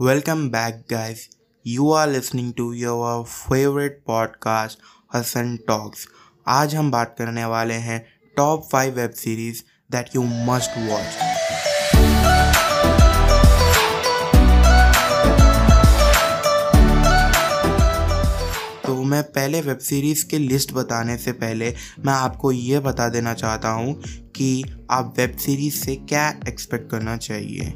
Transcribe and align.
Welcome 0.00 0.50
back, 0.50 0.88
guys. 0.88 1.20
You 1.64 1.90
are 1.90 2.06
listening 2.06 2.52
to 2.52 2.64
your 2.72 3.24
favorite 3.26 3.94
podcast, 4.08 4.76
Hasan 5.14 5.56
talks 5.68 6.06
आज 6.46 6.74
हम 6.74 6.90
बात 6.90 7.14
करने 7.18 7.44
वाले 7.44 7.74
हैं 7.74 7.98
top 8.36 8.68
five 8.72 8.94
web 8.94 9.10
series 9.10 9.62
that 9.90 10.10
you 10.16 10.22
must 10.22 10.78
watch 10.78 11.16
तो 18.86 19.02
मैं 19.02 19.22
पहले 19.22 19.60
वेब 19.60 19.78
सीरीज़ 19.78 20.26
के 20.26 20.38
लिस्ट 20.38 20.72
बताने 20.72 21.16
से 21.16 21.32
पहले 21.32 21.74
मैं 21.98 22.12
आपको 22.12 22.52
ये 22.52 22.80
बता 22.80 23.08
देना 23.08 23.34
चाहता 23.34 23.68
हूँ 23.68 24.02
कि 24.36 24.64
आप 24.90 25.14
वेब 25.18 25.36
सीरीज़ 25.36 25.74
से 25.74 25.96
क्या 25.96 26.28
एक्सपेक्ट 26.48 26.90
करना 26.90 27.16
चाहिए। 27.16 27.72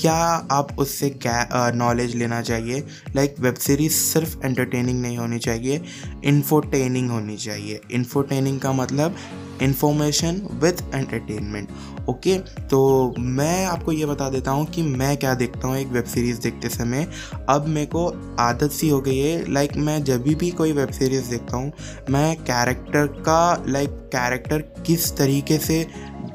क्या 0.00 0.14
आप 0.52 0.76
उससे 0.78 1.08
क्या 1.10 1.70
नॉलेज 1.74 2.14
लेना 2.16 2.40
चाहिए? 2.42 2.84
लाइक 3.16 3.34
वेब 3.40 3.54
सीरीज़ 3.56 3.92
सिर्फ़ 3.94 4.36
एंटरटेनिंग 4.44 5.00
नहीं 5.02 5.18
होनी 5.18 5.38
चाहिए 5.38 5.82
इन्फोटेनिंग 6.24 7.10
होनी 7.10 7.36
चाहिए। 7.38 7.80
इन्फोटेनिंग 7.90 8.60
का 8.60 8.72
मतलब 8.74 9.16
इन्फॉर्मेशन 9.62 10.40
विथ 10.62 10.82
एंटरटेनमेंट 10.94 11.68
ओके 12.08 12.36
तो 12.70 12.80
मैं 13.18 13.64
आपको 13.66 13.92
ये 13.92 14.06
बता 14.06 14.28
देता 14.30 14.50
हूँ 14.50 14.66
कि 14.66 14.82
मैं 14.82 15.16
क्या 15.16 15.34
देखता 15.34 15.68
हूँ 15.68 15.76
एक 15.76 15.86
वेब 15.88 16.04
सीरीज़ 16.04 16.40
देखते 16.40 16.68
समय। 16.68 17.06
अब 17.48 17.66
मेरे 17.66 17.86
को 17.86 18.06
आदत 18.40 18.70
सी 18.70 18.88
हो 18.88 19.00
गई 19.00 19.18
है 19.18 19.52
लाइक 19.52 19.76
मैं 19.76 20.02
जब 20.04 20.22
भी 20.22 20.50
कोई 20.50 20.72
वेब 20.72 20.90
सीरीज़ 20.90 21.30
देखता 21.30 21.56
हूँ, 21.56 21.72
मैं 22.10 22.36
कैरेक्टर 22.40 23.06
का 23.20 23.64
लाइक 23.68 23.90
कैरेक्टर 24.14 24.58
किस 24.86 25.16
तरीके 25.16 25.58
से 25.58 25.86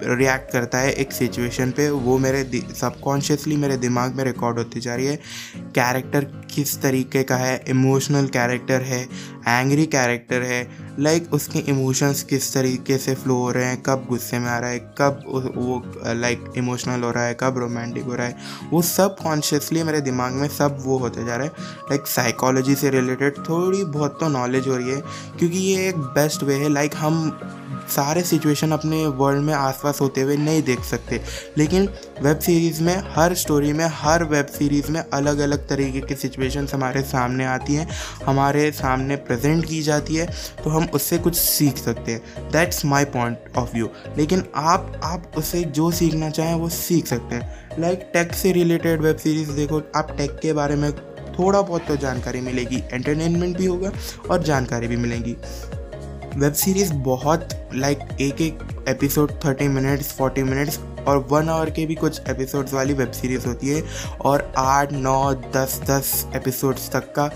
रिएक्ट 0.04 0.52
करता 0.52 0.78
है 0.78 0.92
एक 0.92 1.12
सिचुएशन 1.12 1.72
पे, 1.72 1.90
वो 1.90 2.18
मेरे 2.18 2.44
सबकॉन्शियसली 2.76 3.58
मेरे 3.58 3.78
दिमाग 3.78 4.16
में 4.16 4.24
रिकॉर्ड 4.24 4.58
होती 4.58 4.80
जा 4.80 4.96
रही 4.96 5.06
है। 5.06 5.16
कैरेक्टर 5.58 6.24
किस 6.24 6.82
तरीके 6.82 7.24
का 7.24 7.36
है? 7.36 7.64
इमोशनल 7.68 8.28
कैरेक्टर 8.28 8.82
है। 8.82 9.08
एंग्री 9.48 9.86
कैरेक्टर 9.86 10.42
है। 10.42 10.92
लाइक 11.00 11.22
like, 11.22 11.34
उसके 11.34 11.60
इमोशंस 11.60 12.24
किस 12.24 12.54
तरीके 12.54 12.98
से 12.98 13.16
फ्लो 13.16 13.36
हो 13.36 13.52
रहे 13.52 13.66
हैं 13.66 13.82
कब 13.82 14.06
गुस्से 14.10 14.40
में 14.40 14.50
आ 14.50 14.58
रहा 14.60 14.70
है 14.70 14.80
कब 14.98 15.24
वो 15.56 15.82
लाइक 16.14 16.44
इमोशनल 16.58 17.04
हो 17.04 17.12
रहा 17.12 17.24
है 17.24 17.38
कब 17.40 17.58
रोमांटिक 17.58 18.04
हो 18.04 18.16
रहा 18.16 18.28
है। 18.28 18.36
वो 18.72 18.82
सब 18.82 19.16
कॉन्शियसली 19.18 19.84
मेरे 19.84 20.02
दिमाग 20.02 20.34
में 20.34 20.48
सब 20.48 20.78
वो 20.86 20.98
होते 20.98 21.26
जा 21.26 21.36
रहा 21.36 21.46
है। 21.46 21.52
लाइक 21.82 22.08
साइकोलॉजी 22.08 22.76
से 22.76 22.90
रिलेटेड 22.90 23.38
थोड़ी 23.40 23.84
बहुत 23.84 24.18
तो 24.20 24.30
नॉलेज 24.30 24.68
हो 24.68 24.76
रही 24.76 24.90
है 24.90 25.02
क्योंकि 25.40 25.58
ये 25.58 25.88
एक 25.90 25.98
बेस्ट 25.98 26.44
वे 26.44 26.56
है। 26.56 26.70
लाइक 26.70 26.92
like, 26.92 27.04
हम 27.04 27.40
सारे 27.90 28.22
सिचुएशन 28.24 28.72
अपने 28.72 29.06
वर्ल्ड 29.08 29.42
में 29.42 29.54
आसपास 29.54 30.02
होते 30.02 30.22
हुए 30.22 30.36
नहीं 30.38 30.62
देख 30.64 30.82
सकते। 30.82 31.22
लेकिन 31.58 31.90
वेब 32.22 32.40
सीरीज़ 32.40 32.82
में 32.84 33.04
हर 33.16 33.34
स्टोरी 33.34 33.74
में 33.74 33.86
हर 33.94 34.24
वेब 34.24 34.46
सीरीज़ 34.46 34.92
में 34.92 35.00
अलग 35.14 35.38
अलग 35.38 35.68
तरीके 35.70 36.02
की 36.02 36.16
सिचुएशंस 36.16 36.74
हमारे 36.74 37.02
सामने 37.02 37.46
आती 37.46 37.76
हैं। 37.76 37.90
हमारे 38.26 38.72
सामने 38.72 39.16
प्रेजेंट 39.32 39.66
की 39.66 39.82
जाती 39.82 40.16
है 40.16 40.26
तो 40.64 40.70
हम 40.70 40.88
उससे 40.94 41.18
कुछ 41.18 41.36
सीख 41.36 41.78
सकते 41.78 42.12
हैं। 42.12 42.50
That's 42.52 42.86
my 42.86 43.06
point 43.06 43.58
of 43.58 43.74
view 43.74 43.90
लेकिन 44.18 44.44
आप 44.56 45.02
आप 45.04 45.32
उससे 45.38 45.64
जो 45.64 45.92
सीखना 45.92 46.30
चाहें 46.30 46.56
वो 46.56 46.70
सीख 46.70 47.08
सकते 47.08 47.36
हैं। 47.36 47.80
लाइक 47.80 48.10
टेक 48.14 48.34
से 48.34 48.52
रिलेटेड 48.52 49.02
वेब 49.02 49.18
सीरीज़ 49.18 49.52
देखो 49.52 49.82
आप 49.96 50.16
टेक 50.18 50.40
के 50.42 50.54
बारे 50.54 50.76
में 50.76 50.92
थोड़ा 51.32 51.62
बहुत 51.62 51.86
तो 51.88 51.96
जानकारी 51.96 52.42
मिलेगी। 52.42 52.84
एंटरटेनमेंट 52.92 53.58
भी 53.58 53.66
होगा 53.66 53.92
और 54.30 54.44
जानकारी 54.44 54.88
भी 54.88 54.98
मिलेगी। 54.98 55.36
वेब 56.36 56.54
सीरीज़ 56.54 56.94
बहुत 56.94 57.48
लाइक 57.76 58.00
like, 58.00 58.22
एक 58.22 58.42
एक 58.42 58.86
episode 58.90 59.32
thirty 59.46 59.68
minutes 59.68 60.12
forty 60.14 60.44
minutes 60.44 60.80
और 61.08 61.26
वन 61.30 61.50
आवर 61.50 61.70
के 61.70 61.86
भी 61.86 61.96
कुछ 61.96 62.22
एपिसोड्स 62.30 62.74
वाली 62.74 62.94
वेब 62.94 63.12
सीरीज़ 63.12 63.48
होती 63.48 63.70
है 63.70 63.84
और 64.26 64.52
आठ, 64.58 64.92
नौ, 64.92 65.34
दस 65.56 65.80
दस 65.90 66.26
एपिसोड्स 66.36 66.90
तक 66.92 67.14
का 67.18 67.30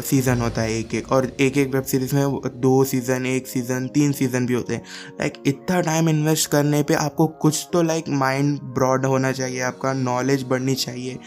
सीज़न 0.00 0.40
होता 0.40 0.62
है 0.62 0.78
एक 0.78 0.94
एक 0.94 1.12
और 1.12 1.26
एक 1.40 1.56
एक 1.58 1.74
वेब 1.74 1.84
सीरीज़ 1.84 2.14
में 2.16 2.40
दो 2.56 2.82
सीज़न 2.84 3.26
एक 3.26 3.46
सीज़न 3.48 3.86
तीन 3.94 4.12
सीज़न 4.12 4.46
भी 4.46 4.54
होते 4.54 4.74
हैं। 4.74 4.82
लाइक 5.20 5.42
इतना 5.46 5.80
टाइम 5.80 6.08
इन्वेस्ट 6.08 6.50
करने 6.50 6.82
पे 6.82 6.94
आपको 6.94 7.26
कुछ 7.42 7.68
तो 7.72 7.82
लाइक 7.82 8.08
माइंड 8.08 8.58
ब्रॉड 8.74 9.06
होना 9.06 9.32
चाहिए, 9.32 9.60
आपका 9.60 9.92
नॉलेज 9.92 10.42
बढ़नी 10.48 10.74
चाहिए 10.74 11.18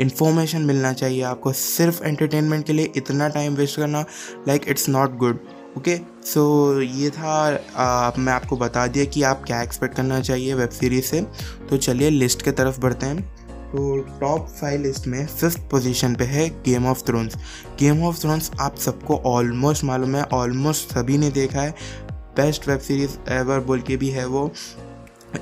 इन्फॉर्मेशन 0.00 0.62
मिलना 0.62 0.92
चाहिए, 0.92 1.22
आपको 1.22 1.52
सिर्फ़ 1.52 2.02
एंटरटेनमेंट 2.04 2.66
के 2.66 2.72
लिए 2.72 2.92
इतना 2.96 3.28
टाइम 3.28 3.54
वेस्ट 3.54 3.76
करना 3.76 4.04
like 4.48 4.68
it's 4.68 4.88
not 4.88 5.16
good 5.18 5.38
okay? 5.78 5.96
So 6.24 6.80
ये 6.80 7.10
था 7.10 7.32
आ, 7.76 8.12
मैं 8.18 8.32
आपको 8.32 8.56
बता 8.56 8.86
दिया 8.86 9.04
कि 9.04 9.22
आप 9.22 9.42
क्या 9.46 9.62
एक्सपेक्ट 9.62 9.94
करना 9.94 10.20
चाहिए 10.20 10.54
वेब 10.54 10.68
सीरीज़ 10.68 11.04
से। 11.04 11.20
तो 11.70 11.76
चलिए 11.76 12.10
लिस्ट 12.10 12.42
के 12.42 12.52
तरफ़ 12.52 12.80
बढ़ते 12.80 13.06
हैं। 13.06 13.22
तो 13.72 13.98
टॉप 14.20 14.48
फाइव 14.48 14.82
लिस्ट 14.82 15.06
में 15.06 15.26
फिफ्थ 15.26 15.58
पोजीशन 15.70 16.14
पे 16.14 16.24
है 16.24 16.48
Game 16.62 16.86
of 16.86 17.02
Thrones 17.06 17.36
Game 17.80 18.04
of 18.04 18.20
Thrones 18.20 18.50
आप 18.60 18.76
सबको 18.76 19.16
ऑलमोस्ट 19.26 19.84
मालूम 19.84 20.16
है 20.16 20.22
ऑलमोस्ट 20.32 20.92
सभी 20.92 21.18
ने 21.18 21.30
देखा 21.30 21.60
है। 21.60 21.74
बेस्ट 22.12 22.68
वेब 22.68 22.78
सीरीज़ 22.78 23.16
एवर 23.28 23.60
बोल 23.60 23.80
के 23.80 23.96
भी 23.96 24.08
है 24.08 24.26
वो। 24.26 24.50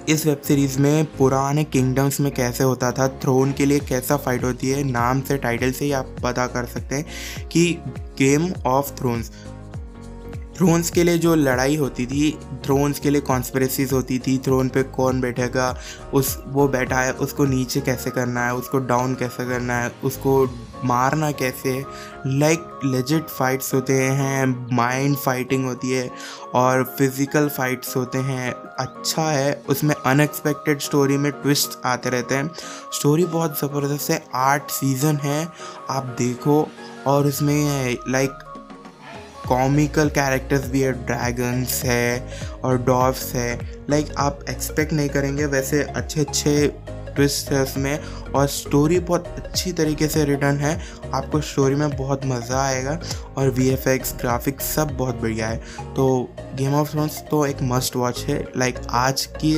इस 0.08 0.26
वेब 0.26 0.40
सीरीज़ 0.40 0.78
में 0.78 1.04
पुराने 1.16 1.64
किंगडम्स 1.64 2.20
में 2.20 2.32
कैसे 2.34 2.64
होता 2.64 2.90
था 2.90 3.08
थ्रोन 3.22 3.52
के 3.52 3.64
लिए 3.66 3.80
कैसा 3.80 4.16
फाइट 4.16 4.44
होती 4.44 4.70
है 4.70 4.84
नाम 4.84 5.20
से 5.20 5.36
टाइटल 5.36 5.72
से 5.72 5.84
ही 5.84 5.92
आप 5.92 6.16
पता 6.22 6.46
कर 6.46 6.64
सकते 6.64 6.94
हैं 6.94 7.48
कि 7.48 7.78
गेम 8.18 8.52
ऑफ़ 8.66 8.94
थ्रोन्स 8.94 9.30
थ्रोन्स 10.62 10.90
के 10.90 11.02
लिए 11.04 11.18
जो 11.18 11.34
लड़ाई 11.34 11.76
होती 11.76 12.04
थी 12.06 12.30
थ्रोन्स 12.64 12.98
के 13.00 13.10
लिए 13.10 13.20
कॉन्स्परेसीज 13.20 13.92
होती 13.92 14.18
थी 14.18 14.36
थ्रोन 14.38 14.68
पे 14.68 14.82
कौन 14.82 15.20
बैठेगा, 15.20 15.74
उस, 16.14 16.36
वो 16.46 16.66
बैठा 16.68 17.00
है, 17.00 17.12
उसको 17.12 17.44
नीचे 17.44 17.80
कैसे 17.80 18.10
करना 18.10 18.44
है, 18.46 18.54
उसको 18.54 18.78
डाउन 18.78 19.14
कैसे 19.14 19.46
करना 19.48 19.78
है, 19.78 19.90
उसको 20.04 20.44
मारना 20.84 21.30
कैसे 21.32 21.72
लाइक 22.26 22.80
लेजिट 22.84 23.26
फाइट्स 23.28 23.74
होते 23.74 23.92
हैं 23.92 24.46
माइंड 24.72 25.16
फाइटिंग 25.16 25.64
होती 25.64 25.90
है 25.90 26.08
और 26.54 26.84
फ़िज़िकल 26.98 27.48
फाइट्स 27.48 27.96
होते 27.96 28.18
हैं। 28.18 28.52
अच्छा 28.52 29.22
है, 29.22 29.62
उसमें 29.68 29.94
अनएक्सपेक्टेड 29.96 30.80
स्टोरी 30.80 31.16
में 31.16 31.30
ट्विस्ट 31.32 31.78
आते 31.84 32.10
रहते 32.10 32.34
हैं। 32.34 32.50
स्टोरी 32.92 33.24
बहुत 33.26 33.58
ज़बरदस्त 33.60 34.10
है, 34.10 34.22
आठ 34.34 34.70
सीज़न 34.70 35.16
है, 35.16 35.48
आप 35.90 36.14
देखो 36.18 36.66
और 37.06 37.26
उसमें 37.26 37.96
लाइक 38.08 38.38
कॉमिकल 39.48 40.08
कैरेक्टर्स 40.10 40.68
भी 40.70 40.80
है 40.80 40.92
ड्रैगन्स 41.06 41.82
है 41.84 42.28
और 42.64 42.78
डॉफ्स 42.82 43.34
है। 43.34 43.54
लाइक 43.90 44.06
like, 44.06 44.18
आप 44.18 44.44
एक्सपेक्ट 44.50 44.92
नहीं 44.92 45.08
करेंगे 45.08 45.46
वैसे 45.46 45.82
अच्छे 45.82 46.20
अच्छे 46.20 46.74
ट्विस्ट 47.16 47.50
है 47.52 47.62
उसमें 47.62 47.98
और 48.34 48.46
स्टोरी 48.46 48.98
बहुत 48.98 49.26
अच्छी 49.38 49.72
तरीके 49.72 50.06
से 50.08 50.24
रिटर्न 50.24 50.56
है। 50.56 50.80
आपको 51.14 51.40
स्टोरी 51.40 51.74
में 51.74 51.96
बहुत 51.96 52.24
मज़ा 52.26 52.62
आएगा 52.62 52.98
और 53.36 53.50
वी 53.50 53.68
एफ़ 53.68 53.88
एक्स 53.88 54.14
ग्राफिक्स 54.20 54.72
सब 54.74 54.96
बहुत 54.96 55.20
बढ़िया 55.20 55.48
है। 55.48 55.56
तो 55.94 56.06
गेम 56.54 56.74
ऑफ़ 56.74 56.90
थ्रोन्स 56.92 57.20
तो 57.30 57.44
एक 57.46 57.62
मस्ट 57.62 57.96
वॉच 57.96 58.24
है। 58.28 58.38
लाइक 58.56 58.78
आज 58.90 59.26
की 59.26 59.54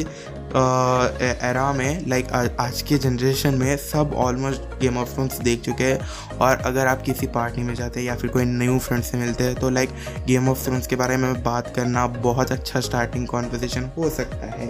एरा 0.53 1.73
में 1.73 2.07
लाइक 2.09 2.29
आज 2.61 2.83
के 2.83 2.99
जनरेशन 2.99 3.55
में 3.55 3.77
सब 3.77 4.13
ऑलमोस्ट 4.17 4.79
गेम 4.81 4.99
ऑफ़ 4.99 5.15
थ्रोन्स 5.15 5.39
देख 5.41 5.61
चुके 5.61 5.85
हैं 5.85 6.39
और 6.39 6.57
अगर 6.67 6.87
आप 6.87 7.03
किसी 7.03 7.27
पार्टी 7.35 7.63
में 7.63 7.75
जाते 7.75 8.01
हैं 8.01 8.07
या 8.07 8.17
फिर 8.17 8.31
कोई 8.31 8.45
न्यू 8.45 8.79
फ्रेंड 8.79 9.03
से 9.05 9.19
मिलते 9.19 9.45
हैं 9.45 9.55
तो 9.55 9.71
लाइक 9.71 9.91
गेम 10.27 10.49
ऑफ़ 10.49 10.65
थ्रोन्स 10.65 10.87
के 10.87 10.97
बारे 10.97 11.17
में 11.17 11.43
बात 11.43 11.73
करना 11.77 12.07
बहुत 12.23 12.53
अच्छा 12.53 12.81
स्टार्टिंग 12.81 13.27
कॉन्वर्जेशन 13.27 13.91
हो 13.97 14.11
सकता 14.11 14.51
है 14.51 14.69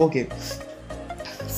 okay 0.00 0.24
okay. 0.24 0.63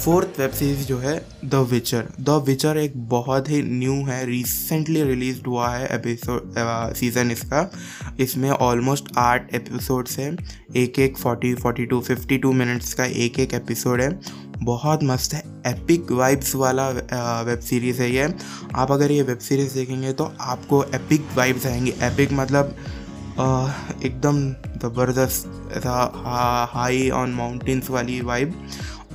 Fourth 0.06 0.38
web 0.40 0.50
series 0.50 0.86
जो 0.86 0.96
है, 0.98 1.14
द 1.44 1.54
विचर। 1.70 2.08
द 2.20 2.30
विचर 2.46 2.76
एक 2.78 2.92
बहुत 3.08 3.48
ही 3.50 3.60
न्यू 3.62 3.94
है 4.06 4.24
रिसेंटली 4.26 5.02
रिलीज़ 5.04 5.40
हुआ 5.46 5.68
है 5.68 5.88
एपिसोड 5.94 6.52
सीज़न 6.96 7.30
इसका। 7.30 7.70
इसमें 8.20 8.48
ऑलमोस्ट 8.50 9.08
आठ 9.18 9.54
एपिसोड्स 9.54 10.18
हैं 10.18 10.36
एक 10.76 10.98
एक 10.98 11.18
forty 11.18 11.54
forty 11.56 11.86
two 11.86 12.00
fifty 12.00 12.38
two 12.38 12.52
minutes 12.52 12.94
का 12.94 13.04
एक 13.04 13.38
एक 13.40 13.54
एपिसोड 13.54 14.00
है। 14.00 14.08
बहुत 14.58 15.02
मस्त 15.04 15.34
है 15.34 15.42
एपिक 15.66 16.12
वाइब्स 16.12 16.54
वाला 16.56 16.88
वेब 16.88 17.58
सीरीज़ 17.60 18.02
है 18.02 18.10
ये। 18.12 18.32
आप 18.74 18.92
अगर 18.92 19.12
ये 19.12 19.22
वेब 19.22 19.38
सीरीज़ 19.40 19.74
देखेंगे 19.74 20.12
तो 20.12 20.32
आपको 20.42 20.84
एपिक 20.94 21.26
वाइब्स 21.36 21.66
आएँगे। 21.66 21.94
एपिक 22.02 22.32
मतलब 22.32 22.76
एकदम 24.04 24.38
ज़बरदस्त, 24.80 25.72
ऐसा 25.76 26.68
हाई 26.72 27.08
ऑन 27.10 27.30
माउंटेन्स 27.34 27.90
वाली 27.90 28.20
वाइब 28.22 28.54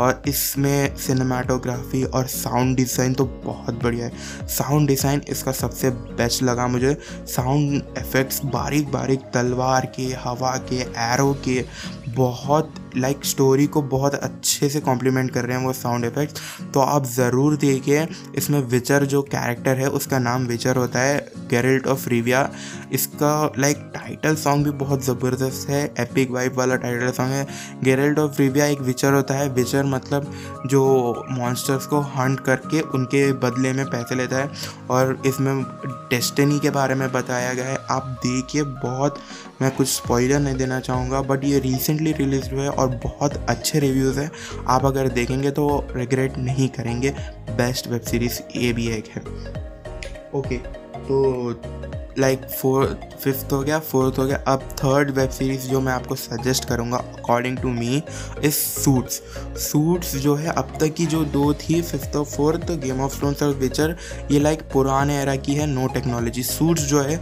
और 0.01 0.21
इसमें 0.27 0.95
सिनेमाटोग्राफी 0.97 2.03
और 2.05 2.27
साउंड 2.27 2.75
डिज़ाइन 2.77 3.13
तो 3.13 3.25
बहुत 3.45 3.83
बढ़िया 3.83 4.05
है। 4.05 4.47
साउंड 4.49 4.87
डिज़ाइन 4.87 5.21
इसका 5.29 5.51
सबसे 5.53 5.89
बेस्ट 5.89 6.43
लगा 6.43 6.67
मुझे। 6.67 6.93
साउंड 7.27 7.97
इफ़ेक्ट्स 7.97 8.43
बारीक 8.45 8.91
बारीक 8.91 9.31
तलवार 9.33 9.85
के 9.95 10.07
हवा 10.23 10.55
के 10.69 10.81
एरो 11.03 11.33
के 11.47 11.63
बहुत 12.09 12.73
लाइक 12.97 13.15
like, 13.15 13.27
स्टोरी 13.27 13.65
को 13.67 13.81
बहुत 13.81 14.15
अच्छे 14.15 14.69
से 14.69 14.79
कॉम्प्लीमेंट 14.81 15.31
कर 15.31 15.45
रहे 15.45 15.57
हैं 15.57 15.65
वो 15.65 15.73
साउंड 15.73 16.05
इफ़ेक्ट्स 16.05 16.41
तो 16.73 16.79
आप 16.79 17.05
ज़रूर 17.07 17.55
देखिए 17.57 18.07
इसमें 18.37 18.59
विचर 18.61 19.05
जो 19.05 19.21
कैरेक्टर 19.31 19.77
है 19.77 19.87
उसका 19.89 20.19
नाम 20.19 20.47
विचर 20.47 20.77
होता 20.77 20.99
है। 20.99 21.19
गेरल्ट 21.51 21.87
ऑफ़ 21.87 22.07
रिविया 22.09 22.49
इसका 22.93 23.51
लाइक 23.59 23.77
टाइटल 23.93 24.35
सॉन्ग 24.35 24.65
भी 24.65 24.71
बहुत 24.71 25.03
ज़बरदस्त 25.05 25.69
है 25.69 25.83
एपिक 25.99 26.31
वाइब 26.31 26.57
वाला 26.57 26.75
टाइटल 26.75 27.11
सॉन्ग 27.11 27.31
है। 27.31 27.47
गेरल्ट 27.83 28.19
ऑफ़ 28.19 28.39
रिविया 28.39 28.65
एक 28.65 28.81
विचर 28.81 29.13
होता 29.13 29.33
है। 29.33 29.49
विचर 29.49 29.83
मतलब 29.83 30.31
जो 30.65 30.83
मॉन्स्टर्स 31.31 31.85
को 31.85 31.99
हंट 31.99 32.39
करके 32.39 32.81
उनके 32.81 33.31
बदले 33.33 33.73
में 33.73 33.85
पैसे 33.85 34.15
लेता 34.15 34.37
है। 34.37 34.49
और 34.89 35.21
इसमें 35.25 35.63
डेस्टिनी 36.09 36.59
के 36.59 36.69
बारे 36.69 36.95
में 36.95 37.11
बताया 37.11 37.53
गया 37.53 37.65
है। 37.65 37.77
आप 37.89 38.03
देखिए, 38.25 38.63
बहुत, 38.63 39.19
मैं 39.61 39.71
कुछ 39.71 39.87
स्पॉइलर 39.87 40.39
नहीं 40.39 40.55
देना 40.55 40.79
चाहूँगा 40.79 41.21
बट 41.21 41.43
ये 41.43 41.59
रिसेंटली 41.59 42.11
रिलीज़ 42.11 42.49
हुआ 42.51 42.63
है 42.63 42.69
और 42.69 42.87
बहुत 43.03 43.45
अच्छे 43.49 43.79
रिव्यूज़ 43.79 44.19
हैं। 44.19 44.31
आप 44.67 44.85
अगर 44.85 45.09
देखेंगे 45.09 45.51
तो 45.51 45.87
रिग्रेट 45.91 46.37
नहीं 46.37 46.69
करेंगे। 46.69 47.09
बेस्ट 47.51 47.87
वेब 47.87 48.01
सीरीज़ 48.01 48.39
ये 48.55 48.73
भी 48.73 48.87
एक 48.87 49.07
है। 49.07 49.21
ओके 50.35 50.80
तो 51.11 52.19
लाइक 52.19 52.41
फोर्थ 52.51 53.15
फिफ्थ 53.19 53.51
हो 53.51 53.59
गया 53.59 53.77
फोर्थ 53.79 54.17
हो 54.19 54.25
गया। 54.25 54.37
अब 54.47 54.61
थर्ड 54.79 55.09
वेब 55.11 55.29
सीरीज़ 55.29 55.67
जो 55.67 55.79
मैं 55.81 55.91
आपको 55.93 56.15
सजेस्ट 56.15 56.65
करूँगा 56.65 56.97
अकॉर्डिंग 56.97 57.57
टू 57.57 57.69
मी 57.69 58.01
इस 58.43 58.57
सूट्स 58.75 59.21
सूट्स 59.61 60.15
जो 60.15 60.35
है, 60.35 60.51
अब 60.51 60.73
तक 60.81 60.93
की 60.93 61.05
जो 61.05 61.23
दो 61.25 61.53
थी 61.53 61.81
फिफ्थ 61.81 62.15
और 62.15 62.25
फोर्थ 62.25 62.71
गेम 62.81 63.01
ऑफ़ 63.01 63.17
थ्रोन्स 63.19 63.43
और 63.43 63.53
विचर 63.55 63.95
ये 64.31 64.39
लाइक 64.39 64.61
पुराने 64.73 65.17
एरा 65.21 65.35
की 65.37 65.55
है 65.55 65.65
नो 65.67 65.87
टेक्नोलॉजी 65.93 66.43
सूट्स 66.43 66.83
जो 66.83 67.01
है, 67.01 67.19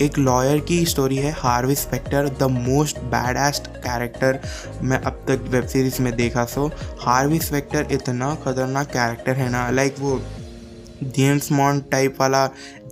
एक 0.00 0.18
लॉयर 0.18 0.58
की 0.60 0.84
स्टोरी 0.86 1.16
है 1.16 1.32
Harvey 1.38 1.74
Specter 1.74 2.28
the 2.40 2.50
most 2.50 2.98
baddest 3.14 3.66
character 3.78 4.40
मैं 4.82 5.00
अब 5.00 5.24
तक 5.28 5.48
वेब 5.48 5.66
सीरीज़ 5.66 6.02
में 6.02 6.14
देखा। 6.16 6.44
सो 6.44 6.70
हार्वी 7.00 7.38
स्पेक्टर 7.40 7.92
इतना 7.92 8.34
खतरनाक 8.44 8.92
कैरेक्टर 8.92 9.34
है 9.34 9.50
ना 9.50 9.68
लाइक 9.70 9.98
वो 9.98 10.20
जेम्स 11.04 11.50
मॉन्ड 11.52 11.82
टाइप 11.90 12.16
वाला 12.20 12.44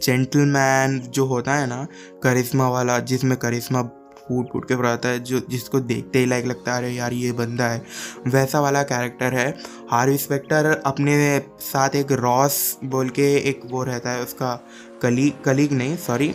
जेंटलमैन 0.02 1.00
जो 1.00 1.24
होता 1.26 1.54
है 1.54 1.66
ना, 1.66 1.86
करिश्मा 2.22 2.68
वाला, 2.68 2.98
जिसमें 2.98 3.38
करिश्मा 3.38 3.82
फूट 4.28 4.52
फूट 4.52 4.68
के 4.68 4.76
पड़ाता 4.76 5.08
है, 5.08 5.20
जो, 5.20 5.40
जिसको 5.50 5.80
देखते 5.80 6.18
ही 6.18 6.26
लाइक 6.26 6.46
लगता 6.46 6.72
है, 6.72 6.78
अरे 6.78 6.90
यार, 6.90 7.12
ये 7.12 7.32
बंदा 7.32 7.64
है। 7.64 7.82
वैसा 8.26 8.60
वाला 8.60 8.82
कैरेक्टर 8.82 9.34
है। 9.34 9.58
हार्वी 9.90 10.18
स्पेक्टर 10.18 10.82
अपने 10.86 11.42
साथ 11.60 11.96
एक 11.96 12.12
रॉस 12.12 12.78
बोल 12.84 13.08
के 13.08 13.36
एक 13.36 13.60
वो 13.70 13.84
रहता 13.84 14.10
है, 14.10 14.22
उसका 14.22 14.64
कलीग 15.02 15.42
कलीग 15.44 15.72
नहीं 15.72 15.96
सॉरी 15.96 16.34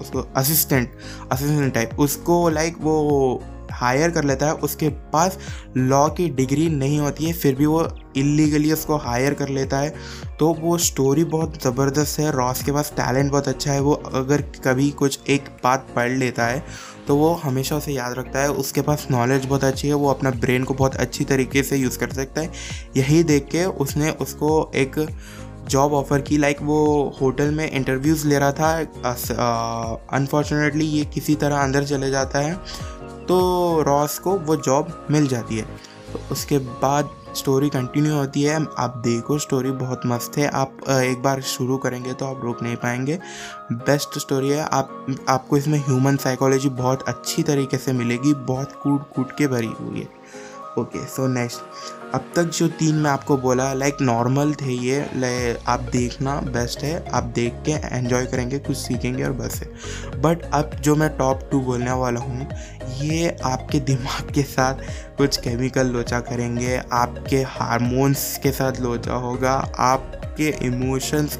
उसको 0.00 0.32
असिस्टेंट 0.36 0.90
असिस्टेंट 1.32 1.74
टाइप 1.74 1.90
उसको 1.98 2.48
लाइक 2.48 2.76
वो 2.80 3.42
हायर 3.78 4.10
कर 4.10 4.24
लेता 4.24 4.46
है, 4.46 4.52
उसके 4.54 4.88
पास 5.12 5.38
लॉ 5.76 6.08
की 6.10 6.28
डिग्री 6.30 6.68
नहीं 6.70 6.98
होती 7.00 7.24
है, 7.24 7.32
फिर 7.32 7.54
भी 7.54 7.66
वो 7.66 7.88
इलीगली 8.16 8.72
उसको 8.72 8.96
हायर 8.98 9.34
कर 9.34 9.48
लेता 9.50 9.78
है। 9.78 9.94
तो 10.38 10.52
वो 10.54 10.76
स्टोरी 10.80 11.24
बहुत 11.26 11.62
ज़बरदस्त 11.62 12.18
है 12.20 12.30
रॉस 12.32 12.62
के 12.62 12.72
पास 12.72 12.92
टैलेंट 12.96 13.30
बहुत 13.30 13.48
अच्छा 13.48 13.72
है। 13.72 13.80
वो 13.80 13.92
अगर 13.92 14.42
कभी 14.64 14.90
कुछ 14.92 15.18
एक 15.28 15.48
बात 15.64 15.86
पढ़ 15.96 16.10
लेता 16.10 16.46
है 16.46 16.62
तो 17.08 17.16
वो 17.16 17.32
हमेशा 17.34 17.76
उसे 17.76 17.92
याद 17.92 18.14
रखता 18.14 18.40
है। 18.40 18.50
उसके 18.52 18.80
पास 18.82 19.06
नॉलेज 19.10 19.44
बहुत 19.46 19.64
अच्छी 19.64 19.88
है, 19.88 19.94
वो 19.94 20.08
अपना 20.10 20.30
ब्रेन 20.32 20.64
को 20.64 20.74
बहुत 20.74 20.96
अच्छी 20.96 21.24
तरीके 21.24 21.62
से 21.62 21.76
यूज़ 21.76 21.98
कर 21.98 22.12
सकता 22.12 22.40
है। 22.40 22.50
यही 22.96 23.22
देख 23.24 23.48
के 23.50 23.64
उसने 23.64 24.10
उसको 24.12 24.70
एक 24.76 25.06
जॉब 25.68 25.92
ऑफ़र 25.92 26.20
की। 26.20 26.36
लाइक 26.38 26.58
वो 26.62 26.84
होटल 27.20 27.50
में 27.50 27.70
इंटरव्यूज़ 27.70 28.26
ले 28.28 28.38
रहा 28.38 28.52
था 28.52 28.76
अनफॉर्चुनेटली 30.12 30.84
ये 30.86 31.04
किसी 31.04 31.34
तरह 31.34 31.56
अंदर 31.56 31.84
चले 31.84 32.10
जाता 32.10 32.38
है। 32.38 32.56
तो 33.28 33.82
रॉस 33.82 34.18
को 34.18 34.38
वो 34.38 34.56
जॉब 34.56 35.06
मिल 35.10 35.26
जाती 35.26 35.58
है। 35.58 35.64
तो 36.12 36.20
उसके 36.32 36.58
बाद 36.58 37.10
स्टोरी 37.36 37.68
कंटिन्यू 37.68 38.14
होती 38.14 38.42
है। 38.42 38.66
आप 38.78 38.94
देखो 38.96 39.38
स्टोरी 39.38 39.70
बहुत 39.70 40.00
मस्त 40.06 40.36
है। 40.38 40.48
आप 40.48 40.88
एक 40.90 41.22
बार 41.22 41.40
शुरू 41.40 41.76
करेंगे 41.76 42.12
तो 42.12 42.26
आप 42.26 42.40
रोक 42.44 42.62
नहीं 42.62 42.76
पाएँगे। 42.76 43.18
बेस्ट 43.72 44.18
स्टोरी 44.18 44.48
है। 44.48 44.64
आप, 44.64 45.06
आपको 45.28 45.56
इसमें 45.56 45.78
ह्यूमन 45.78 46.16
साइकोलॉजी 46.16 46.68
बहुत 46.68 47.02
अच्छी 47.02 47.42
तरीके 47.42 47.76
से 47.76 47.92
मिलेगी। 47.92 48.34
बहुत 48.34 48.72
कूट 48.72 49.12
कूट 49.16 49.36
के 49.36 49.46
भरी 49.46 49.72
हुई 49.80 50.00
है। 50.00 50.08
ओके 50.78 51.04
सो 51.06 51.26
नेक्स्ट 51.26 51.58
अब 52.14 52.32
तक 52.36 52.44
जो 52.56 52.66
तीन 52.68 52.94
मैं 52.94 53.10
आपको 53.10 53.36
बोला 53.36 53.72
लाइक 53.74 53.96
नॉर्मल 54.00 54.52
थे 54.54 54.72
ये। 54.74 55.58
आप 55.68 55.80
देखना 55.92 56.34
बेस्ट 56.46 56.82
है। 56.82 57.08
आप 57.08 57.24
देख 57.34 57.54
के 57.66 57.72
एंजॉय 57.96 58.26
करेंगे, 58.26 58.58
कुछ 58.58 58.76
सीखेंगे 58.76 59.24
और 59.24 59.32
बस 59.32 59.60
है। 59.60 60.20
बट 60.20 60.44
अब 60.44 60.70
जो 60.80 60.94
मैं 60.96 61.08
टॉप 61.18 61.40
टू 61.50 61.60
बोलने 61.60 61.92
वाला 61.92 62.20
हूँ, 62.20 62.48
ये 63.00 63.36
आपके 63.44 63.80
दिमाग 63.80 64.32
के 64.34 64.42
साथ 64.42 64.74
कुछ 65.18 65.36
केमिकल 65.36 65.86
लोचा 65.86 66.20
करेंगे। 66.20 66.80
आपके 66.92 67.42
हारमोन्स 67.48 68.38
के 68.42 68.52
साथ 68.52 68.80
लोचा 68.80 69.14
होगा। 69.16 69.52
आपके 69.78 70.48
इमोशंस 70.66 71.38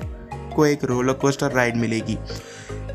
को 0.56 0.66
एक 0.66 0.84
रोलर 0.84 1.12
कोस्टर 1.12 1.52
राइड 1.52 1.76
मिलेगी। 1.76 2.18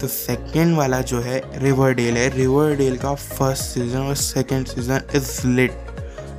तो 0.02 0.08
सेकेंड 0.08 0.78
वाला 0.78 1.02
जो 1.02 1.22
है 1.22 1.42
रिवर 1.64 1.94
डेल 1.94 2.18
है। 2.18 2.30
रिवर 2.38 2.76
डेल 2.76 2.98
का 2.98 3.16
फ़र्स्ट 3.16 3.64
सीज़न 3.64 4.00
और 4.00 4.16
second 4.16 4.66
season 4.68 5.02
is 5.16 5.48
lit 5.48 5.86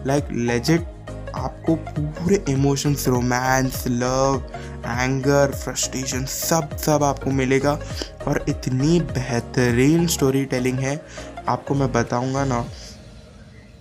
like 0.06 0.28
legit 0.32 0.92
आपको 1.34 1.74
पूरे 1.74 2.44
emotions 2.48 3.08
romance 3.08 3.84
love 3.88 4.42
anger 4.86 5.50
frustration 5.54 6.24
सब 6.24 6.76
सब 6.76 7.02
आपको 7.02 7.30
मिलेगा। 7.30 7.78
और 8.26 8.44
इतनी 8.48 9.00
बेहतरीन 9.00 10.06
स्टोरी 10.06 10.44
टेलिंग 10.44 10.78
है। 10.78 11.00
आपको 11.48 11.74
मैं 11.74 11.92
बताऊँगा 11.92 12.44
ना, 12.44 12.64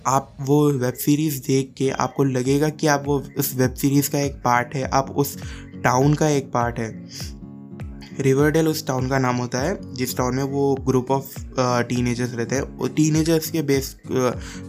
आप 0.06 0.36
वो 0.40 0.70
वेब 0.70 0.94
सीरीज़ 0.94 1.40
देख 1.42 1.72
के 1.78 1.90
आपको 1.90 2.24
लगेगा 2.24 2.68
कि 2.68 2.86
आप 2.86 3.02
वो 3.06 3.22
उस 3.38 3.54
वेब 3.54 3.74
सीरीज़ 3.74 4.10
का 4.10 4.18
एक 4.18 4.34
पार्ट 4.34 4.74
है, 4.74 4.82
आप 4.84 5.10
उस 5.10 5.36
टाउन 5.84 6.14
का 6.14 6.28
एक 6.28 6.52
पार्ट 6.52 6.78
है। 6.78 6.90
रिवरडेल 8.20 8.68
उस 8.68 8.86
टाउन 8.86 9.08
का 9.08 9.18
नाम 9.18 9.36
होता 9.36 9.58
है, 9.58 9.76
जिस 9.94 10.16
टाउन 10.16 10.34
में 10.34 10.42
वो 10.44 10.74
ग्रुप 10.86 11.10
ऑफ़ 11.10 11.34
टीनेजर्स 11.88 12.34
रहते 12.34 12.56
हैं। 12.56 12.62
वो 12.78 12.88
टीनेजर्स 12.88 13.50
के 13.50 13.62
बेस 13.62 13.96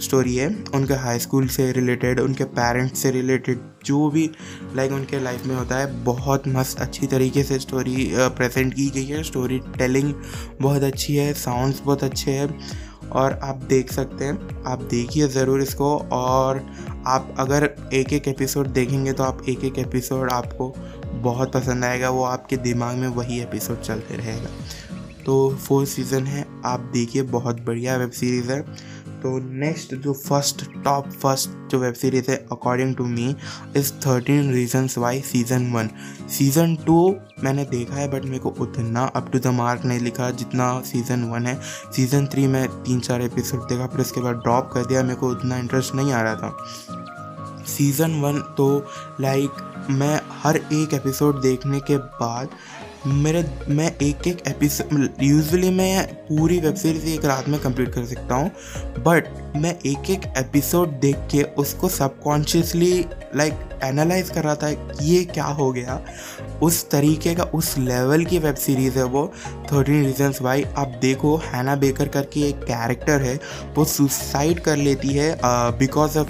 स्टोरी 0.04 0.36
है। 0.36 0.48
उनके 0.76 0.94
हाई 0.96 1.20
स्कूल 1.20 1.48
से 1.48 1.72
रिलेटेड 1.72 2.20
उनके 2.20 2.44
पेरेंट्स 2.54 3.00
से 3.00 3.12
रिलेटेड 3.12 3.60
जो 3.86 4.10
भी 4.10 4.30
लाइक 4.76 4.92
उनके 4.92 5.20
लाइफ 5.24 5.46
में 5.46 5.56
होता 5.56 5.78
है, 5.78 6.04
बहुत 6.04 6.48
मस्त 6.48 6.80
अच्छी 6.82 7.08
तरीके 7.08 7.44
से 7.44 7.60
स्टोरी 7.60 8.10
प्रेजेंट 8.16 8.74
की 8.74 8.90
गई 8.90 9.06
है। 9.06 9.24
स्टोरी 9.24 9.60
टेलिंग 9.78 10.14
बहुत 10.62 10.84
अच्छी 10.84 11.16
है 11.16 11.34
साउंड्स 11.36 11.82
बहुत 11.86 12.04
अच्छे 12.04 12.32
हैं। 12.32 12.84
और 13.06 13.34
आप 13.44 13.56
देख 13.70 13.92
सकते 13.92 14.26
हैं, 14.26 14.64
आप 14.66 14.82
देखिए 14.84 15.28
ज़रूर 15.28 15.62
इसको। 15.62 15.96
और 16.12 16.66
आप 17.08 17.36
अगर 17.40 17.64
एक 17.94 18.14
एक 18.14 18.28
एपिसोड 18.28 18.68
देखेंगे 18.74 19.12
तो 19.14 19.24
आप 19.24 19.42
एक 19.50 19.64
एक 19.64 19.78
एपिसोड 19.80 20.32
आपको 20.32 20.74
बहुत 21.22 21.54
पसंद 21.54 21.86
आएगा, 21.86 22.10
वो 22.10 22.24
आपके 22.24 22.58
दिमाग 22.58 22.96
में 22.96 23.08
वही 23.08 23.40
एपिसोड 23.42 23.82
चलते 23.82 24.16
रहेगा। 24.16 24.50
तो 25.26 25.56
फोर्थ 25.56 25.90
सीज़न 25.90 26.24
है, 26.24 26.46
आप 26.66 26.80
देखिए, 26.80 27.22
बहुत 27.22 27.62
बढ़िया 27.62 27.96
वेब 27.98 28.12
सीरीज़ 28.12 28.52
है। 28.52 28.62
तो 29.16 29.38
नेक्स्ट 29.40 29.94
जो 29.96 30.14
फ़र्स्ट 30.14 30.64
टॉप 30.84 31.08
फ़र्स्ट 31.12 31.72
जो 31.72 31.80
वेब 31.80 31.94
सीरीज़ 31.94 32.30
है 32.32 32.36
according 32.52 32.96
to 32.96 33.06
me 33.06 33.36
is 33.78 33.92
Thirteen 33.94 34.52
Reasons 34.54 34.98
Why 34.98 35.22
season 35.22 35.72
one 35.72 35.90
season 36.30 36.76
two 36.76 37.16
मैंने 37.44 37.64
देखा 37.66 37.96
है 37.96 38.08
बट 38.12 38.26
मेरे 38.26 38.40
को 38.40 38.50
उतना 38.50 39.06
अप 39.06 39.32
टू 39.32 39.40
द 39.40 39.48
मार्क 39.48 39.86
नहीं 39.86 40.00
लिखा 40.00 40.30
जितना 40.32 40.82
सीज़न 40.82 41.24
वन 41.24 41.46
है। 41.46 41.60
सीज़न 41.96 42.28
थ्री 42.28 42.48
में 42.48 42.68
तीन 42.68 43.00
चार 43.00 43.22
एपिसोड 43.22 43.68
देखा, 43.70 43.88
फिर 43.88 44.02
उसके 44.02 44.22
बाद 44.22 44.36
ड्रॉप 44.36 44.70
कर 44.74 44.86
दिया, 44.86 45.04
मेरे 45.04 45.16
को 45.16 45.30
उतना 45.30 45.58
इंटरेस्ट 45.58 45.96
नहीं 45.96 46.14
आ 46.14 46.22
रहा 46.22 46.36
था। 46.36 47.05
सीज़न 47.68 48.20
वन 48.22 48.40
तो 48.58 48.68
लाइक 49.20 49.88
मैं 49.90 50.20
हर 50.44 50.58
एक 50.58 50.94
एपिसोड 50.94 51.42
देखने 51.42 51.80
के 51.80 51.98
बाद 51.98 52.50
मेरे, 53.08 53.44
मैं 53.70 53.92
एक 54.02 54.28
एक 54.28 54.42
एपिसोड 54.48 55.10
यूजुअली 55.24 55.70
मैं 55.70 56.06
पूरी 56.28 56.60
वेब 56.60 56.76
सीरीज़ 56.76 57.06
एक 57.08 57.26
रात 57.26 57.50
में 57.50 57.60
कंप्लीट 57.60 57.94
कर 57.94 58.06
सकता 58.06 58.36
हूँ 58.36 58.50
बट 59.00 59.28
मैं 59.56 59.76
एक 59.86 60.10
एक 60.10 60.26
एपिसोड 60.38 61.00
देख 61.00 61.18
के 61.32 61.42
उसको 61.58 61.90
सबकॉन्शियसली 61.90 63.06
लाइक 63.36 63.60
एनालाइज 63.84 64.30
कर 64.30 64.44
रहा 64.44 64.56
था 64.56 64.70
ये 65.02 65.24
क्या 65.26 65.44
हो 65.44 65.72
गया। 65.72 66.02
उस 66.64 66.90
तरीके 66.90 67.34
का, 67.36 67.44
उस 67.44 67.78
लेवल 67.78 68.24
की 68.26 68.40
वेब 68.40 68.56
सीरीज़ 68.56 68.98
है 68.98 69.04
वो। 69.04 69.32
थर्टीन 69.72 70.06
रीजन्स 70.06 70.42
वाई 70.42 70.64
आप 70.78 70.98
देखो 71.02 71.36
हैना 71.46 71.76
बेकर 71.76 72.08
करके 72.08 72.48
एक 72.50 72.64
कैरेक्टर 72.64 73.22
है, 73.22 73.40
वो 73.76 73.86
सुसाइड 73.86 74.60
कर 74.60 74.78
लेती 74.78 75.10
है 75.10 75.38
because 75.80 76.18
of 76.18 76.30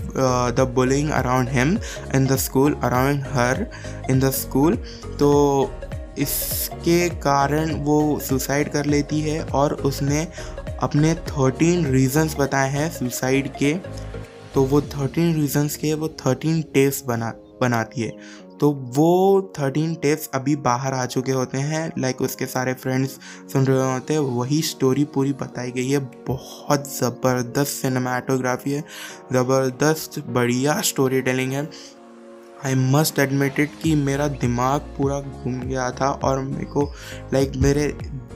the 0.56 0.72
bullying 0.76 1.12
around 1.12 1.50
him 1.50 1.78
in 2.16 2.26
the 2.26 2.36
school 2.36 2.76
around 2.84 3.24
her 3.32 3.66
in 4.12 4.20
the 4.20 4.30
school 4.32 4.76
तो 5.20 5.32
इसके 6.18 7.10
कारण 7.20 7.74
वो 7.84 8.20
सुसाइड 8.20 8.72
कर 8.72 8.86
लेती 8.86 9.20
है 9.22 9.44
और 9.44 9.74
उसने 9.74 10.28
अपने 10.82 11.14
थर्टीन 11.16 11.86
रीजंस 11.86 12.36
बताए 12.40 12.70
हैं 12.70 12.90
सुसाइड 12.90 13.48
के। 13.58 13.74
तो 14.54 14.64
वो 14.64 14.82
थर्टीन 14.82 15.34
रीजंस 15.36 15.76
के, 15.76 15.94
वो 15.94 16.08
थर्टीन 16.20 16.62
टेप्स 16.74 17.04
बना, 17.06 17.34
बनाती 17.62 18.02
है। 18.02 18.44
तो 18.60 18.70
वो 18.96 19.42
थर्टीन 19.60 19.96
टेप्स 19.96 20.30
अभी 20.34 20.56
बाहर 20.56 20.94
आ 20.94 21.06
चुके 21.06 21.32
होते 21.32 21.58
हैं 21.58 21.92
लाइक 22.00 22.22
उसके 22.22 22.46
सारे 22.46 22.74
फ्रेंड्स 22.74 23.18
सुन 23.54 23.66
रहे 23.66 23.92
होते 23.94 24.14
हैं, 24.14 24.20
वही 24.20 24.62
स्टोरी 24.62 25.04
पूरी 25.04 25.34
बताई 25.34 25.72
गई 25.72 25.90
है। 25.90 26.00
बहुत 26.28 26.88
ज़बरदस्त 26.90 27.72
सिनेमाटोग्राफी 27.72 28.72
है, 28.72 28.84
ज़बरदस्त 29.34 30.20
बढ़िया 30.28 30.80
स्टोरी 30.82 31.22
टेलिंग 31.22 31.52
है। 31.52 31.70
आई 32.64 32.76
मस्ट 32.76 33.20
एडमिटेड 33.20 33.70
कि 33.82 33.94
मेरा 33.96 34.28
दिमाग 34.28 34.82
पूरा 34.98 35.20
घूम 35.20 35.60
गया 35.62 35.90
था 35.92 36.10
और 36.10 36.40
मेरे 36.40 36.66
को 36.66 36.84
लाइक 37.34 37.50
like, 37.50 37.62
मेरे 37.64 37.88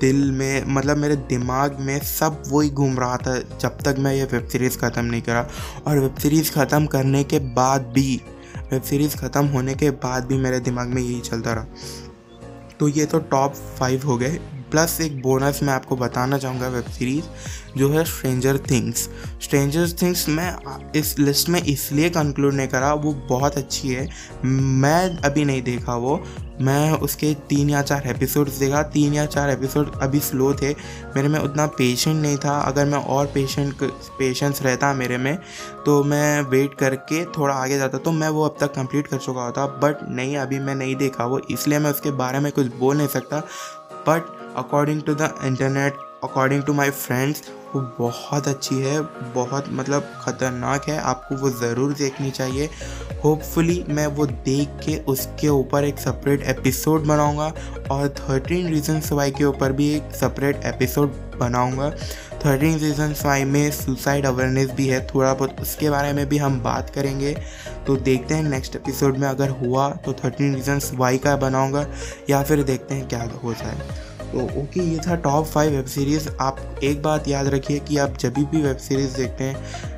दिल 0.02 0.32
में 0.32 0.64
मतलब 0.68 0.98
मेरे 0.98 1.16
दिमाग 1.16 1.80
में 1.80 2.00
सब 2.00 2.44
वही 2.48 2.70
घूम 2.70 3.00
रहा 3.00 3.18
था 3.18 3.38
जब 3.62 3.78
तक 3.78 3.96
मैं 4.00 4.14
ये 4.16 4.24
वेब 4.24 4.48
सीरीज़ 4.48 4.78
ख़त्म 4.78 5.06
नहीं 5.06 5.22
करा। 5.22 5.48
और 5.88 6.00
वेब 6.00 6.16
सीरीज़ 6.16 6.52
ख़त्म 6.52 6.86
करने 6.86 7.24
के 7.24 7.40
बाद 7.56 7.86
भी 7.86 8.22
वेब 8.72 8.82
सीरीज़ 8.82 9.18
ख़त्म 9.18 9.46
होने 9.46 9.76
के 9.76 9.90
बाद 10.04 10.26
भी 10.26 10.38
मेरे 10.38 10.60
दिमाग 10.60 10.88
में 10.88 11.02
यही 11.02 11.20
चलता 11.20 11.54
रहा। 11.54 11.66
तो 12.80 12.88
ये 12.88 13.06
तो 13.06 13.20
टॉप 13.20 13.54
फाइव 13.80 14.06
हो 14.06 14.18
गए। 14.18 14.40
प्लस 14.72 15.00
एक 15.02 15.22
बोनस 15.22 15.60
मैं 15.64 15.74
आपको 15.74 15.96
बताना 15.96 16.38
चाहूँगा 16.38 16.68
वेब 16.68 16.90
सीरीज़, 16.90 17.26
जो 17.78 17.90
है 17.90 18.04
स्ट्रेंजर 18.06 18.58
थिंग्स 18.72 19.08
स्ट्रेंजर 19.44 19.92
थिंग्स 20.02 20.28
मैं 20.30 20.92
इस 20.96 21.18
लिस्ट 21.20 21.50
में 21.50 21.62
इसलिए 21.62 22.10
कंक्लूड 22.10 22.54
नहीं 22.54 22.68
करा, 22.68 22.94
वो 22.94 23.14
बहुत 23.30 23.58
अच्छी 23.58 23.90
है। 23.90 24.08
मैं 24.46 25.18
अभी 25.20 25.46
नहीं 25.46 25.62
देखा 25.64 25.96
वो। 25.96 26.24
मैं 26.62 26.92
उसके 26.94 27.34
तीन 27.50 27.70
या 27.70 27.82
चार 27.82 28.08
एपिसोड्स 28.08 28.58
देखा। 28.60 28.82
तीन 28.94 29.14
या 29.14 29.26
चार 29.26 29.50
एपिसोड 29.50 29.92
अभी 30.02 30.20
स्लो 30.20 30.54
थे। 30.54 30.72
मेरे 31.16 31.28
में 31.28 31.40
उतना 31.40 31.66
पेशेंट 31.78 32.22
नहीं 32.22 32.38
था। 32.38 32.58
अगर 32.62 32.86
मैं 32.86 32.98
और 32.98 33.26
पेशेंट 33.34 33.84
पेशेंस 34.20 34.62
रहता 34.62 34.94
मेरे 34.94 35.18
में 35.18 35.36
तो 35.86 36.04
मैं 36.04 36.42
वेट 36.42 36.74
करके 36.80 37.24
थोड़ा 37.28 37.54
आगे 37.54 37.78
जाता 37.78 37.98
तो 37.98 38.12
मैं 38.12 38.30
वो 38.30 38.46
अब 38.46 38.58
तक 38.60 38.74
कंप्लीट 38.74 39.08
कर 39.08 39.18
चुका 39.18 39.42
होता। 39.42 39.66
बट 39.84 40.10
नहीं, 40.10 40.38
अभी 40.38 40.60
मैं 40.60 40.76
नहीं 40.76 40.96
देखा 40.96 41.26
वो, 41.26 41.40
इसलिए 41.52 41.80
मैं 41.80 41.92
उसके 41.92 42.12
बारे 42.14 42.40
में 42.40 42.52
कुछ 42.52 42.76
बोल 42.76 42.98
नहीं 42.98 43.08
सकता। 43.08 43.40
But 44.10 44.38
according 44.60 45.02
to 45.02 45.16
the 45.16 45.34
internet 45.46 45.98
according 46.24 46.64
to 46.64 46.74
my 46.74 46.90
friends 46.92 47.44
वो 47.76 47.82
बहुत 47.98 48.48
अच्छी 48.48 48.76
है, 48.76 49.02
बहुत 49.34 49.66
मतलब 49.72 50.04
ख़तरनाक 50.22 50.88
है, 50.90 50.98
आपको 51.00 51.36
वो 51.38 51.50
ज़रूर 51.50 51.94
देखनी 51.94 52.32
चाहिए। 52.32 52.70
होपफुली 53.24 53.84
मैं 53.90 54.06
वो 54.08 54.26
देख 54.26 54.70
के 54.86 54.98
उसके 55.12 55.48
ऊपर 55.50 55.84
एक 55.84 56.00
सेपरेट 56.00 56.44
एपिसोड 56.50 57.06
बनाऊँगा 57.08 57.52
और 57.92 58.08
थर्टीन 58.20 58.68
रीजन्स 58.68 59.12
वाई 59.12 59.32
के 59.32 59.44
ऊपर 59.46 59.72
भी 59.72 59.90
एक 59.96 60.12
सेपरेट 60.16 60.66
एपिसोड 60.66 61.14
बनाऊँगा। 61.40 61.90
थर्टीन 62.46 62.78
रीजन्स 62.80 63.26
वाई 63.26 63.44
में 63.46 63.72
सुसाइड 63.72 64.26
अवेयरनेस 64.26 64.72
भी 64.72 64.88
है, 64.88 65.06
थोड़ा 65.08 65.34
बहुत 65.34 65.62
उसके 65.62 65.90
बारे 65.90 66.14
में 66.14 66.28
भी 66.30 66.38
हम 66.38 66.60
बात 66.62 66.90
करेंगे। 66.90 67.38
तो 67.88 67.96
देखते 67.98 68.34
हैं 68.34 68.44
नेक्स्ट 68.44 68.76
एपिसोड 68.76 69.18
में 69.18 69.28
अगर 69.28 69.50
हुआ 69.62 69.90
तो 70.06 70.14
थर्टीन 70.24 70.56
रीजन्स 70.56 70.94
वाई 70.96 71.18
का 71.18 71.36
बनाऊँगा 71.38 71.88
या 72.30 72.44
फिर 72.44 72.64
देखते 72.64 72.96
हैं 72.96 73.08
क्या 73.08 73.24
होता 73.44 73.68
है 73.68 74.08
तो 74.32 74.44
ओके, 74.62 74.82
ये 74.82 74.98
था 75.08 75.16
टॉप 75.18 75.46
फाइव 75.46 75.72
वेब 75.72 75.86
सीरीज़ 75.88 76.30
आप 76.42 76.80
एक 76.84 77.02
बात 77.04 77.28
याद 77.28 77.48
रखिए 77.48 77.80
कि 77.80 77.98
आप 77.98 78.18
जब 78.18 78.34
भी 78.34 78.62
वेब 78.62 78.78
सीरीज़ 78.78 79.16
देखते 79.18 79.44
हैं, 79.44 79.90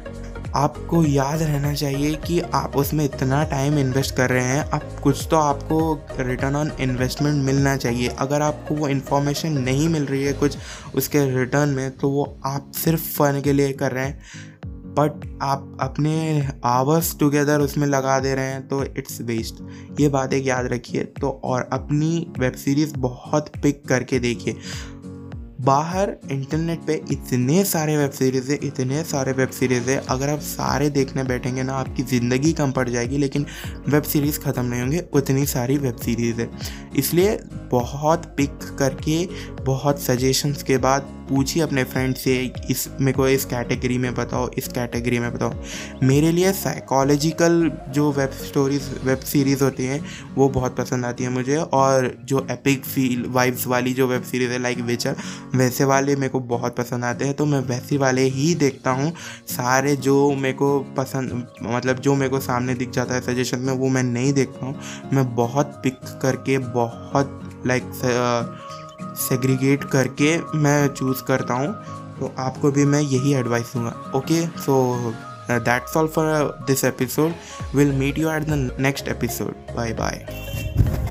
आपको 0.55 1.03
याद 1.05 1.41
रहना 1.41 1.73
चाहिए 1.73 2.15
कि 2.17 2.39
आप 2.53 2.75
उसमें 2.77 3.03
इतना 3.05 3.43
टाइम 3.43 3.77
इन्वेस्ट 3.79 4.15
कर 4.15 4.29
रहे 4.29 4.43
हैं। 4.43 4.63
आप 4.69 4.83
कुछ 5.03 5.27
तो 5.31 5.37
आपको 5.37 5.93
रिटर्न 6.19 6.55
ऑन 6.55 6.71
इन्वेस्टमेंट 6.79 7.43
मिलना 7.45 7.75
चाहिए। 7.77 8.07
अगर 8.19 8.41
आपको 8.41 8.75
वो 8.75 8.87
इन्फॉर्मेशन 8.87 9.57
नहीं 9.59 9.87
मिल 9.89 10.05
रही 10.05 10.23
है 10.23 10.33
कुछ 10.33 10.57
उसके 10.95 11.25
रिटर्न 11.35 11.69
में 11.69 11.89
तो 11.91 12.09
वो 12.09 12.25
आप 12.45 12.71
सिर्फ़ 12.75 13.09
फ़न 13.09 13.41
के 13.41 13.53
लिए 13.53 13.71
कर 13.73 13.91
रहे 13.91 14.05
हैं। 14.05 14.50
बट 14.91 15.25
आप 15.41 15.77
अपने 15.81 16.47
आवर्स 16.65 17.17
टुगेदर 17.19 17.61
उसमें 17.61 17.87
लगा 17.87 18.19
दे 18.19 18.33
रहे 18.35 18.45
हैं 18.45 18.67
तो 18.67 18.83
इट्स 18.83 19.21
वेस्ट 19.21 19.61
ये 19.99 20.07
बात 20.09 20.33
एक 20.33 20.47
याद 20.47 20.65
रखिए 20.65 21.03
तो 21.21 21.29
और 21.43 21.69
अपनी 21.73 22.27
वेब 22.39 22.53
सीरीज़ 22.55 22.95
बहुत 22.97 23.51
पिक 23.63 23.85
करके 23.87 24.19
देखिए। 24.19 24.55
बाहर 25.61 26.09
इंटरनेट 26.31 26.79
पे 26.79 26.93
इतने 27.11 27.63
सारे 27.65 27.97
वेब 27.97 28.11
सीरीज़ 28.11 28.51
है, 28.51 28.57
इतने 28.63 29.03
सारे 29.03 29.31
वेब 29.31 29.49
सीरीज़ 29.49 29.89
है, 29.89 29.97
अगर 30.09 30.29
आप 30.29 30.39
सारे 30.39 30.89
देखने 30.89 31.23
बैठेंगे 31.23 31.63
ना, 31.63 31.73
आपकी 31.73 32.03
ज़िंदगी 32.03 32.53
कम 32.53 32.71
पड़ 32.71 32.87
जाएगी, 32.89 33.17
लेकिन 33.17 33.45
वेब 33.89 34.03
सीरीज़ 34.03 34.39
ख़त्म 34.39 34.65
नहीं 34.65 34.81
होंगे, 34.81 35.03
उतनी 35.13 35.45
सारी 35.45 35.77
वेब 35.77 35.95
सीरीज़ 35.95 36.41
है। 36.41 36.49
इसलिए 36.95 37.37
बहुत 37.71 38.25
पिक 38.37 38.57
करके, 38.79 39.25
बहुत 39.63 40.01
सजेशंस 40.01 40.63
के 40.63 40.77
बाद 40.77 41.20
पूछिए 41.31 41.63
अपने 41.63 41.83
फ्रेंड 41.83 42.15
से, 42.15 42.53
इस, 42.69 42.87
मेरे 43.01 43.17
को 43.17 43.27
इस 43.27 43.45
कैटेगरी 43.45 43.97
में 43.97 44.13
बताओ, 44.15 44.49
इस 44.57 44.67
कैटेगरी 44.67 45.19
में 45.19 45.33
बताओ। 45.33 45.53
मेरे 46.03 46.31
लिए 46.31 46.51
साइकोलॉजिकल 46.53 47.71
जो 47.89 48.11
वेब 48.11 48.29
स्टोरीज 48.29 48.89
वेब 49.03 49.19
सीरीज़ 49.19 49.63
होती 49.63 49.85
हैं, 49.85 50.05
वो 50.35 50.49
बहुत 50.49 50.77
पसंद 50.77 51.05
आती 51.05 51.23
है 51.23 51.29
मुझे। 51.29 51.57
और 51.57 52.11
जो 52.25 52.45
एपिक 52.51 52.85
फील 52.85 53.25
वाइब्स 53.27 53.67
वाली 53.67 53.93
जो 53.93 54.07
वेब 54.07 54.23
सीरीज़ 54.23 54.51
है 54.51 54.61
लाइक 54.61 54.79
विचर 54.81 55.15
वैसे 55.55 55.83
वाले 55.83 56.15
मेरे 56.15 56.29
को 56.29 56.39
बहुत 56.39 56.75
पसंद 56.75 57.03
आते 57.03 57.25
हैं। 57.25 57.33
तो 57.33 57.45
मैं 57.45 57.59
वैसे 57.59 57.97
वाले 57.97 58.21
ही 58.21 58.53
देखता 58.55 58.91
हूँ। 58.91 59.11
सारे 59.47 59.95
जो 59.95 60.31
मेरे 60.35 60.53
को 60.53 60.79
पसंद 60.97 61.47
मतलब 61.63 61.99
जो 61.99 62.15
मेरे 62.15 62.29
को 62.29 62.39
सामने 62.39 62.75
दिख 62.75 62.89
जाता 62.89 63.15
है 63.15 63.21
सजेशन 63.21 63.59
में, 63.59 63.73
वो 63.73 63.89
मैं 63.89 64.03
नहीं 64.03 64.33
देखता 64.33 64.65
हूँ। 64.65 64.75
मैं 65.13 65.35
बहुत 65.35 65.81
पिक 65.83 65.99
करके 66.21 66.57
बहुत 66.57 67.39
लाइक 67.67 67.83
सेग्रीगेट 69.17 69.83
करके 69.83 70.37
मैं 70.57 70.87
चूज़ 70.87 71.23
करता 71.23 71.53
हूँ 71.53 71.73
तो 72.19 72.33
आपको 72.39 72.71
भी 72.71 72.85
मैं 72.85 73.01
यही 73.01 73.33
एडवाइस 73.33 73.73
दूँगा। 73.73 74.11
Okay 74.15 74.45
so 74.47 75.13
that's 75.51 75.97
all 75.97 76.07
for 76.07 76.57
this 76.67 76.83
episode 76.85 77.31
will 77.75 77.91
meet 77.91 78.19
you 78.19 78.31
at 78.31 78.43
the 78.43 78.77
next 78.79 79.07
episode 79.07 79.75
bye 79.75 79.93
bye 79.93 81.10